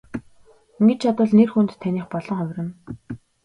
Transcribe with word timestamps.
Ингэж 0.79 0.97
чадвал 1.01 1.31
нэр 1.37 1.49
хүнд 1.51 1.71
таных 1.83 2.05
болон 2.13 2.37
хувирна. 2.39 2.71